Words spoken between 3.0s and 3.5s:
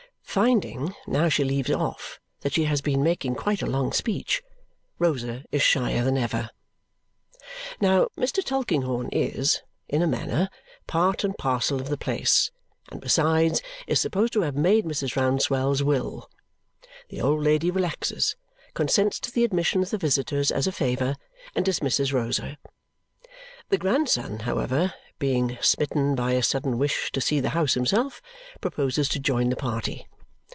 making